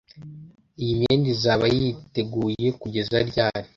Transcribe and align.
Iyi 0.81 0.93
myenda 0.99 1.27
izaba 1.35 1.65
yiteguye 1.75 2.67
kugeza 2.81 3.15
ryari? 3.29 3.67